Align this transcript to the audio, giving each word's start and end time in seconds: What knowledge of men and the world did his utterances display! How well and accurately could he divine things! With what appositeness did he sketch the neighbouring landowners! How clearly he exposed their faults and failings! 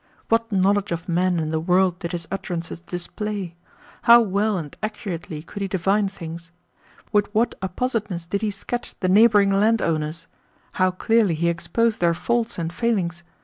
What 0.29 0.51
knowledge 0.51 0.91
of 0.91 1.07
men 1.07 1.39
and 1.39 1.53
the 1.53 1.59
world 1.59 1.99
did 1.99 2.11
his 2.13 2.27
utterances 2.31 2.79
display! 2.81 3.53
How 4.01 4.19
well 4.19 4.57
and 4.57 4.75
accurately 4.81 5.43
could 5.43 5.61
he 5.61 5.67
divine 5.67 6.07
things! 6.07 6.49
With 7.11 7.27
what 7.35 7.53
appositeness 7.61 8.25
did 8.27 8.41
he 8.41 8.49
sketch 8.49 8.99
the 9.01 9.09
neighbouring 9.09 9.51
landowners! 9.53 10.25
How 10.73 10.89
clearly 10.89 11.35
he 11.35 11.49
exposed 11.49 11.99
their 12.01 12.15
faults 12.15 12.57
and 12.57 12.73
failings! 12.73 13.21